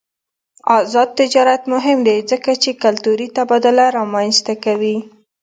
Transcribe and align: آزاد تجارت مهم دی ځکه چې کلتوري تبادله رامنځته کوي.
آزاد 0.77 1.09
تجارت 1.19 1.61
مهم 1.73 1.97
دی 2.07 2.17
ځکه 2.31 2.51
چې 2.63 2.79
کلتوري 2.83 3.27
تبادله 3.37 3.85
رامنځته 3.97 4.53
کوي. 4.65 4.97